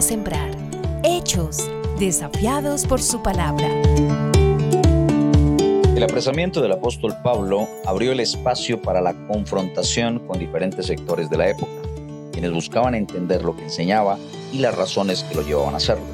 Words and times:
sembrar. 0.00 0.50
Hechos, 1.04 1.70
desafiados 1.98 2.84
por 2.86 3.00
su 3.00 3.22
palabra. 3.22 3.68
El 5.94 6.02
apresamiento 6.02 6.60
del 6.60 6.72
apóstol 6.72 7.14
Pablo 7.22 7.68
abrió 7.86 8.12
el 8.12 8.20
espacio 8.20 8.82
para 8.82 9.00
la 9.00 9.14
confrontación 9.28 10.18
con 10.26 10.38
diferentes 10.40 10.86
sectores 10.86 11.30
de 11.30 11.36
la 11.36 11.48
época, 11.48 11.70
quienes 12.32 12.52
buscaban 12.52 12.94
entender 12.94 13.44
lo 13.44 13.54
que 13.54 13.62
enseñaba 13.62 14.18
y 14.52 14.58
las 14.58 14.76
razones 14.76 15.22
que 15.24 15.36
lo 15.36 15.42
llevaban 15.42 15.74
a 15.74 15.78
hacerlo. 15.78 16.04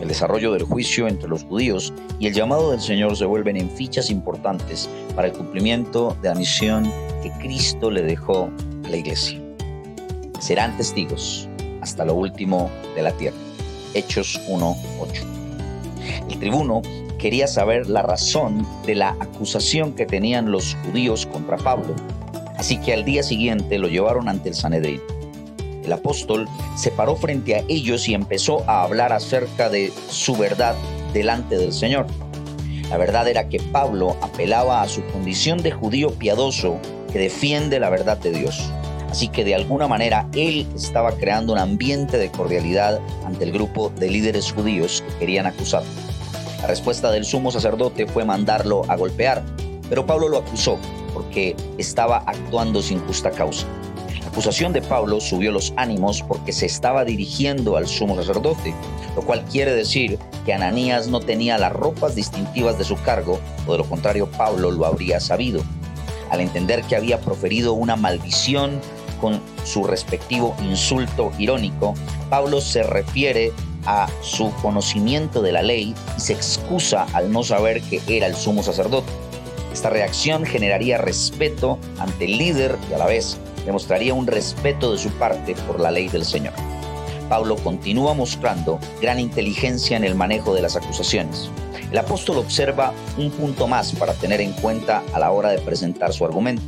El 0.00 0.08
desarrollo 0.08 0.52
del 0.52 0.64
juicio 0.64 1.06
entre 1.06 1.28
los 1.28 1.44
judíos 1.44 1.92
y 2.18 2.26
el 2.26 2.34
llamado 2.34 2.70
del 2.70 2.80
Señor 2.80 3.16
se 3.16 3.26
vuelven 3.26 3.56
en 3.56 3.70
fichas 3.70 4.10
importantes 4.10 4.88
para 5.14 5.28
el 5.28 5.34
cumplimiento 5.34 6.16
de 6.22 6.30
la 6.30 6.34
misión 6.34 6.90
que 7.22 7.30
Cristo 7.32 7.90
le 7.90 8.02
dejó 8.02 8.48
a 8.84 8.88
la 8.88 8.96
iglesia. 8.96 9.40
Serán 10.40 10.76
testigos 10.76 11.48
hasta 11.84 12.06
lo 12.06 12.14
último 12.14 12.70
de 12.96 13.02
la 13.02 13.12
tierra. 13.12 13.36
Hechos 13.92 14.40
1.8. 14.48 16.30
El 16.30 16.38
tribuno 16.38 16.80
quería 17.18 17.46
saber 17.46 17.88
la 17.88 18.00
razón 18.00 18.66
de 18.86 18.94
la 18.94 19.10
acusación 19.20 19.92
que 19.92 20.06
tenían 20.06 20.50
los 20.50 20.76
judíos 20.86 21.26
contra 21.26 21.58
Pablo, 21.58 21.94
así 22.56 22.78
que 22.78 22.94
al 22.94 23.04
día 23.04 23.22
siguiente 23.22 23.78
lo 23.78 23.88
llevaron 23.88 24.30
ante 24.30 24.48
el 24.48 24.54
Sanedrín. 24.54 25.00
El 25.84 25.92
apóstol 25.92 26.48
se 26.74 26.90
paró 26.90 27.16
frente 27.16 27.54
a 27.54 27.64
ellos 27.68 28.08
y 28.08 28.14
empezó 28.14 28.64
a 28.66 28.82
hablar 28.82 29.12
acerca 29.12 29.68
de 29.68 29.92
su 30.08 30.34
verdad 30.36 30.74
delante 31.12 31.58
del 31.58 31.74
Señor. 31.74 32.06
La 32.88 32.96
verdad 32.96 33.28
era 33.28 33.50
que 33.50 33.60
Pablo 33.60 34.16
apelaba 34.22 34.80
a 34.80 34.88
su 34.88 35.04
condición 35.08 35.58
de 35.62 35.70
judío 35.70 36.12
piadoso 36.14 36.78
que 37.12 37.18
defiende 37.18 37.78
la 37.78 37.90
verdad 37.90 38.16
de 38.16 38.32
Dios. 38.32 38.72
Así 39.14 39.28
que 39.28 39.44
de 39.44 39.54
alguna 39.54 39.86
manera 39.86 40.28
él 40.34 40.66
estaba 40.74 41.12
creando 41.12 41.52
un 41.52 41.60
ambiente 41.60 42.18
de 42.18 42.32
cordialidad 42.32 42.98
ante 43.24 43.44
el 43.44 43.52
grupo 43.52 43.90
de 43.90 44.10
líderes 44.10 44.50
judíos 44.50 45.04
que 45.06 45.18
querían 45.20 45.46
acusarlo. 45.46 45.88
La 46.60 46.66
respuesta 46.66 47.12
del 47.12 47.24
sumo 47.24 47.52
sacerdote 47.52 48.08
fue 48.08 48.24
mandarlo 48.24 48.82
a 48.88 48.96
golpear, 48.96 49.44
pero 49.88 50.04
Pablo 50.04 50.28
lo 50.28 50.38
acusó 50.38 50.80
porque 51.12 51.54
estaba 51.78 52.24
actuando 52.26 52.82
sin 52.82 52.98
justa 53.06 53.30
causa. 53.30 53.68
La 54.20 54.26
acusación 54.26 54.72
de 54.72 54.82
Pablo 54.82 55.20
subió 55.20 55.52
los 55.52 55.72
ánimos 55.76 56.20
porque 56.20 56.52
se 56.52 56.66
estaba 56.66 57.04
dirigiendo 57.04 57.76
al 57.76 57.86
sumo 57.86 58.16
sacerdote, 58.16 58.74
lo 59.14 59.22
cual 59.22 59.44
quiere 59.44 59.72
decir 59.76 60.18
que 60.44 60.54
Ananías 60.54 61.06
no 61.06 61.20
tenía 61.20 61.56
las 61.56 61.72
ropas 61.72 62.16
distintivas 62.16 62.78
de 62.78 62.84
su 62.84 62.96
cargo, 62.96 63.38
o 63.68 63.70
de 63.70 63.78
lo 63.78 63.84
contrario 63.84 64.28
Pablo 64.28 64.72
lo 64.72 64.84
habría 64.86 65.20
sabido. 65.20 65.62
Al 66.30 66.40
entender 66.40 66.82
que 66.82 66.96
había 66.96 67.20
proferido 67.20 67.74
una 67.74 67.94
maldición 67.94 68.80
con 69.20 69.40
su 69.64 69.84
respectivo 69.84 70.54
insulto 70.62 71.32
irónico, 71.38 71.94
Pablo 72.30 72.60
se 72.60 72.82
refiere 72.82 73.52
a 73.86 74.08
su 74.22 74.50
conocimiento 74.62 75.42
de 75.42 75.52
la 75.52 75.62
ley 75.62 75.94
y 76.16 76.20
se 76.20 76.32
excusa 76.32 77.06
al 77.12 77.30
no 77.30 77.42
saber 77.42 77.82
que 77.82 78.00
era 78.08 78.26
el 78.26 78.34
sumo 78.34 78.62
sacerdote. 78.62 79.12
Esta 79.72 79.90
reacción 79.90 80.44
generaría 80.44 80.98
respeto 80.98 81.78
ante 81.98 82.26
el 82.26 82.38
líder 82.38 82.78
y 82.90 82.94
a 82.94 82.98
la 82.98 83.06
vez 83.06 83.38
demostraría 83.66 84.14
un 84.14 84.26
respeto 84.26 84.92
de 84.92 84.98
su 84.98 85.10
parte 85.10 85.54
por 85.66 85.80
la 85.80 85.90
ley 85.90 86.08
del 86.08 86.24
Señor. 86.24 86.54
Pablo 87.28 87.56
continúa 87.56 88.14
mostrando 88.14 88.78
gran 89.00 89.18
inteligencia 89.18 89.96
en 89.96 90.04
el 90.04 90.14
manejo 90.14 90.54
de 90.54 90.62
las 90.62 90.76
acusaciones. 90.76 91.50
El 91.90 91.98
apóstol 91.98 92.38
observa 92.38 92.92
un 93.18 93.30
punto 93.30 93.66
más 93.66 93.92
para 93.92 94.14
tener 94.14 94.40
en 94.40 94.52
cuenta 94.52 95.02
a 95.12 95.18
la 95.18 95.30
hora 95.30 95.50
de 95.50 95.58
presentar 95.58 96.12
su 96.12 96.24
argumento. 96.24 96.62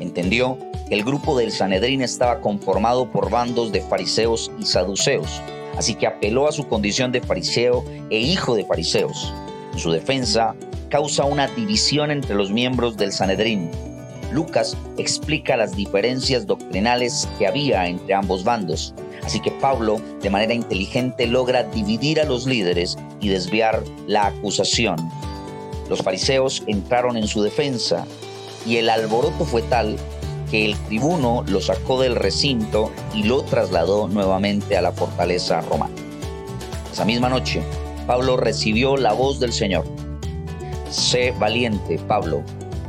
Entendió 0.00 0.58
el 0.90 1.04
grupo 1.04 1.38
del 1.38 1.52
Sanedrín 1.52 2.02
estaba 2.02 2.40
conformado 2.40 3.08
por 3.08 3.30
bandos 3.30 3.70
de 3.70 3.80
fariseos 3.80 4.50
y 4.58 4.64
saduceos, 4.64 5.40
así 5.76 5.94
que 5.94 6.08
apeló 6.08 6.48
a 6.48 6.52
su 6.52 6.66
condición 6.66 7.12
de 7.12 7.20
fariseo 7.20 7.84
e 8.10 8.18
hijo 8.18 8.56
de 8.56 8.64
fariseos. 8.64 9.32
En 9.72 9.78
su 9.78 9.92
defensa, 9.92 10.56
causa 10.88 11.24
una 11.24 11.46
división 11.46 12.10
entre 12.10 12.34
los 12.34 12.50
miembros 12.50 12.96
del 12.96 13.12
Sanedrín. 13.12 13.70
Lucas 14.32 14.76
explica 14.98 15.56
las 15.56 15.76
diferencias 15.76 16.44
doctrinales 16.44 17.28
que 17.38 17.46
había 17.46 17.86
entre 17.86 18.14
ambos 18.14 18.42
bandos, 18.42 18.92
así 19.22 19.40
que 19.40 19.52
Pablo, 19.52 20.00
de 20.20 20.30
manera 20.30 20.54
inteligente, 20.54 21.28
logra 21.28 21.62
dividir 21.62 22.20
a 22.20 22.24
los 22.24 22.46
líderes 22.46 22.98
y 23.20 23.28
desviar 23.28 23.84
la 24.08 24.26
acusación. 24.26 24.96
Los 25.88 26.02
fariseos 26.02 26.64
entraron 26.66 27.16
en 27.16 27.28
su 27.28 27.42
defensa 27.42 28.06
y 28.66 28.76
el 28.76 28.90
alboroto 28.90 29.44
fue 29.44 29.62
tal 29.62 29.96
que 30.50 30.64
el 30.64 30.76
tribuno 30.76 31.44
lo 31.46 31.60
sacó 31.60 32.00
del 32.00 32.16
recinto 32.16 32.90
y 33.14 33.22
lo 33.22 33.42
trasladó 33.42 34.08
nuevamente 34.08 34.76
a 34.76 34.82
la 34.82 34.92
fortaleza 34.92 35.60
romana. 35.60 35.94
Esa 36.92 37.04
misma 37.04 37.28
noche, 37.28 37.62
Pablo 38.06 38.36
recibió 38.36 38.96
la 38.96 39.12
voz 39.12 39.38
del 39.38 39.52
Señor. 39.52 39.84
Sé 40.90 41.32
valiente, 41.38 41.98
Pablo, 42.08 42.42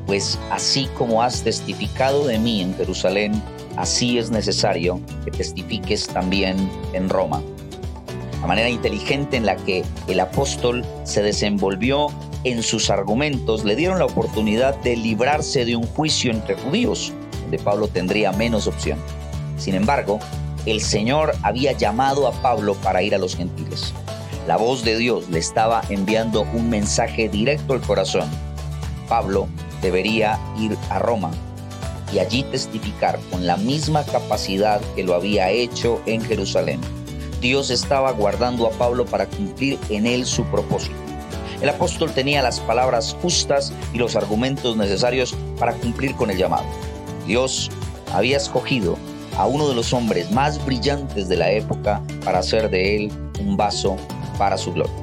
pues 0.08 0.40
así 0.50 0.88
como 0.98 1.22
has 1.22 1.44
testificado 1.44 2.26
de 2.26 2.40
mí 2.40 2.62
en 2.62 2.76
Jerusalén, 2.76 3.42
así 3.78 4.18
es 4.18 4.32
necesario 4.32 5.00
que 5.24 5.32
testifiques 5.32 6.08
también 6.08 6.58
en 6.94 7.10
Roma. 7.10 7.42
La 8.42 8.48
manera 8.48 8.70
inteligente 8.70 9.38
en 9.38 9.46
la 9.46 9.56
que 9.56 9.84
el 10.08 10.20
apóstol 10.20 10.84
se 11.04 11.22
desenvolvió 11.22 12.08
en 12.44 12.64
sus 12.64 12.90
argumentos 12.90 13.64
le 13.64 13.76
dieron 13.76 14.00
la 14.00 14.06
oportunidad 14.06 14.76
de 14.78 14.98
librarse 14.98 15.64
de 15.64 15.76
un 15.76 15.86
juicio 15.86 16.32
entre 16.32 16.56
judíos 16.56 17.14
de 17.52 17.60
Pablo 17.60 17.88
tendría 17.88 18.32
menos 18.32 18.66
opción. 18.68 18.98
Sin 19.58 19.76
embargo, 19.76 20.20
el 20.66 20.82
Señor 20.82 21.34
había 21.44 21.74
llamado 21.74 22.28
a 22.28 22.32
Pablo 22.32 22.76
para 22.76 23.04
ir 23.04 23.14
a 23.14 23.18
los 23.18 23.36
gentiles. 23.36 23.94
La 24.48 24.58
voz 24.58 24.84
de 24.84 24.98
Dios 24.98 25.30
le 25.30 25.40
estaba 25.40 25.82
enviando 25.90 26.42
un 26.54 26.70
mensaje 26.70 27.30
directo 27.30 27.74
al 27.74 27.82
corazón. 27.82 28.30
Pablo 29.08 29.48
debería 29.82 30.40
ir 30.58 30.78
a 30.90 31.00
Roma 31.00 31.32
y 32.14 32.20
allí 32.20 32.44
testificar 32.44 33.20
con 33.30 33.46
la 33.46 33.58
misma 33.58 34.04
capacidad 34.04 34.82
que 34.96 35.04
lo 35.04 35.14
había 35.14 35.50
hecho 35.50 36.02
en 36.06 36.22
Jerusalén. 36.22 36.82
Dios 37.40 37.70
estaba 37.70 38.12
guardando 38.12 38.68
a 38.68 38.72
Pablo 38.72 39.06
para 39.06 39.26
cumplir 39.26 39.80
en 39.90 40.06
él 40.06 40.26
su 40.26 40.44
propósito. 40.46 40.96
El 41.62 41.70
apóstol 41.70 42.12
tenía 42.12 42.42
las 42.42 42.60
palabras 42.60 43.16
justas 43.22 43.72
y 43.94 43.98
los 43.98 44.16
argumentos 44.16 44.76
necesarios 44.76 45.36
para 45.60 45.74
cumplir 45.74 46.16
con 46.16 46.32
el 46.32 46.38
llamado. 46.38 46.66
Dios 47.26 47.70
había 48.14 48.38
escogido 48.38 48.98
a 49.38 49.48
uno 49.48 49.70
de 49.70 49.76
los 49.76 49.94
hombres 49.94 50.32
más 50.32 50.64
brillantes 50.66 51.30
de 51.30 51.38
la 51.38 51.52
época 51.52 52.02
para 52.24 52.40
hacer 52.40 52.70
de 52.70 52.96
él 52.96 53.12
un 53.40 53.58
vaso 53.58 53.98
para 54.38 54.58
su 54.58 54.74
gloria. 54.74 54.94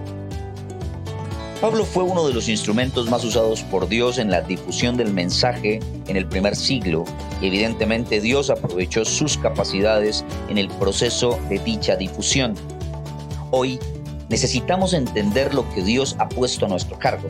Pablo 1.60 1.84
fue 1.84 2.04
uno 2.04 2.24
de 2.28 2.32
los 2.32 2.48
instrumentos 2.48 3.10
más 3.10 3.24
usados 3.24 3.62
por 3.64 3.88
Dios 3.88 4.18
en 4.18 4.30
la 4.30 4.42
difusión 4.42 4.96
del 4.96 5.12
mensaje 5.12 5.80
en 6.06 6.16
el 6.16 6.24
primer 6.24 6.54
siglo 6.54 7.04
y 7.42 7.48
evidentemente 7.48 8.20
Dios 8.20 8.48
aprovechó 8.48 9.04
sus 9.04 9.36
capacidades 9.36 10.24
en 10.48 10.58
el 10.58 10.68
proceso 10.68 11.36
de 11.48 11.58
dicha 11.58 11.96
difusión. 11.96 12.54
Hoy 13.50 13.80
necesitamos 14.28 14.92
entender 14.92 15.52
lo 15.52 15.68
que 15.70 15.82
Dios 15.82 16.14
ha 16.20 16.28
puesto 16.28 16.66
a 16.66 16.68
nuestro 16.68 16.96
cargo. 16.96 17.28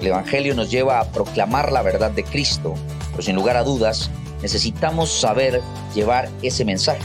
El 0.00 0.08
Evangelio 0.08 0.56
nos 0.56 0.72
lleva 0.72 0.98
a 0.98 1.04
proclamar 1.04 1.70
la 1.70 1.82
verdad 1.82 2.10
de 2.10 2.24
Cristo, 2.24 2.74
pero 3.12 3.22
sin 3.22 3.36
lugar 3.36 3.56
a 3.56 3.62
dudas 3.62 4.10
Necesitamos 4.42 5.10
saber 5.10 5.60
llevar 5.94 6.28
ese 6.42 6.64
mensaje, 6.64 7.02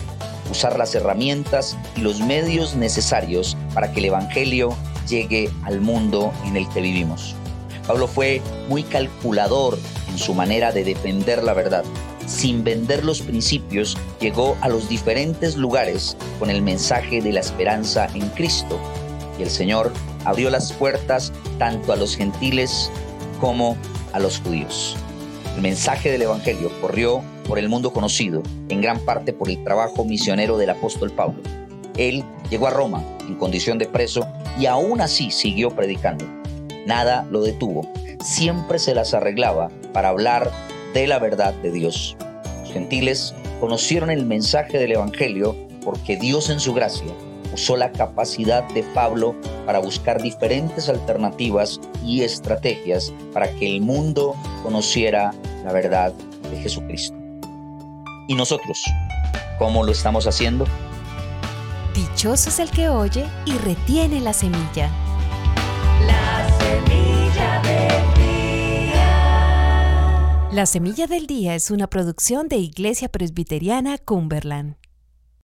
usar 0.51 0.77
las 0.77 0.93
herramientas 0.95 1.77
y 1.95 2.01
los 2.01 2.19
medios 2.19 2.75
necesarios 2.75 3.57
para 3.73 3.91
que 3.91 3.99
el 3.99 4.05
Evangelio 4.05 4.75
llegue 5.07 5.49
al 5.63 5.81
mundo 5.81 6.31
en 6.45 6.57
el 6.57 6.69
que 6.69 6.81
vivimos. 6.81 7.35
Pablo 7.87 8.07
fue 8.07 8.41
muy 8.69 8.83
calculador 8.83 9.77
en 10.09 10.17
su 10.17 10.33
manera 10.33 10.71
de 10.71 10.83
defender 10.83 11.43
la 11.43 11.53
verdad. 11.53 11.83
Sin 12.27 12.63
vender 12.63 13.03
los 13.03 13.21
principios, 13.21 13.97
llegó 14.21 14.55
a 14.61 14.69
los 14.69 14.87
diferentes 14.87 15.57
lugares 15.57 16.15
con 16.39 16.49
el 16.49 16.61
mensaje 16.61 17.21
de 17.21 17.33
la 17.33 17.41
esperanza 17.41 18.07
en 18.13 18.29
Cristo. 18.29 18.79
Y 19.37 19.43
el 19.43 19.49
Señor 19.49 19.91
abrió 20.23 20.49
las 20.49 20.71
puertas 20.71 21.33
tanto 21.59 21.91
a 21.91 21.97
los 21.97 22.15
gentiles 22.15 22.89
como 23.41 23.75
a 24.13 24.19
los 24.19 24.39
judíos. 24.39 24.95
El 25.55 25.61
mensaje 25.61 26.11
del 26.11 26.23
Evangelio 26.23 26.71
corrió 26.81 27.21
por 27.47 27.59
el 27.59 27.69
mundo 27.69 27.93
conocido, 27.93 28.41
en 28.69 28.81
gran 28.81 28.99
parte 28.99 29.33
por 29.33 29.49
el 29.49 29.63
trabajo 29.63 30.03
misionero 30.03 30.57
del 30.57 30.71
apóstol 30.71 31.11
Pablo. 31.11 31.41
Él 31.95 32.23
llegó 32.49 32.67
a 32.67 32.71
Roma 32.71 33.03
en 33.27 33.35
condición 33.35 33.77
de 33.77 33.85
preso 33.85 34.27
y 34.57 34.65
aún 34.65 34.99
así 34.99 35.29
siguió 35.29 35.69
predicando. 35.69 36.25
Nada 36.87 37.27
lo 37.29 37.41
detuvo. 37.41 37.87
Siempre 38.23 38.79
se 38.79 38.95
las 38.95 39.13
arreglaba 39.13 39.69
para 39.93 40.09
hablar 40.09 40.51
de 40.93 41.05
la 41.07 41.19
verdad 41.19 41.53
de 41.55 41.71
Dios. 41.71 42.17
Los 42.61 42.73
gentiles 42.73 43.35
conocieron 43.59 44.09
el 44.09 44.25
mensaje 44.25 44.79
del 44.79 44.93
Evangelio 44.93 45.55
porque 45.83 46.17
Dios 46.17 46.49
en 46.49 46.59
su 46.59 46.73
gracia 46.73 47.13
usó 47.53 47.77
la 47.77 47.91
capacidad 47.91 48.63
de 48.73 48.83
Pablo 48.83 49.35
para 49.65 49.79
buscar 49.79 50.21
diferentes 50.21 50.89
alternativas 50.89 51.79
y 52.03 52.21
estrategias 52.21 53.13
para 53.31 53.47
que 53.55 53.67
el 53.67 53.81
mundo 53.81 54.35
conociera 54.63 55.33
la 55.63 55.71
verdad 55.71 56.13
de 56.49 56.57
Jesucristo. 56.57 57.15
¿Y 58.27 58.35
nosotros? 58.35 58.83
¿Cómo 59.59 59.83
lo 59.83 59.91
estamos 59.91 60.27
haciendo? 60.27 60.65
Dichoso 61.93 62.49
es 62.49 62.59
el 62.59 62.71
que 62.71 62.89
oye 62.89 63.25
y 63.45 63.53
retiene 63.57 64.19
la 64.19 64.33
semilla. 64.33 64.89
La 66.07 66.49
semilla 66.59 67.61
del 67.61 68.13
día. 68.15 68.33
La 70.51 70.65
Semilla 70.65 71.07
del 71.07 71.27
Día 71.27 71.55
es 71.55 71.69
una 71.71 71.87
producción 71.87 72.47
de 72.47 72.57
Iglesia 72.57 73.09
Presbiteriana 73.09 73.97
Cumberland. 73.99 74.75